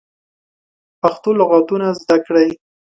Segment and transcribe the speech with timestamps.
[1.01, 2.47] پښتو لغاتونه زده کړی